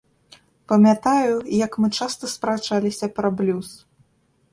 Памятаю, 0.71 1.35
як 1.65 1.77
мы 1.83 1.87
часта 1.97 2.29
спрачаліся 2.35 3.11
пра 3.19 3.27
блюз. 3.43 3.69